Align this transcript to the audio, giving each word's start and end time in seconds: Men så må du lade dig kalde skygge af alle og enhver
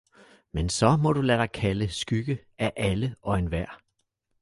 Men 0.51 0.69
så 0.69 0.97
må 0.97 1.13
du 1.13 1.21
lade 1.21 1.39
dig 1.39 1.51
kalde 1.51 1.89
skygge 1.89 2.39
af 2.57 2.73
alle 2.75 3.15
og 3.21 3.39
enhver 3.39 3.81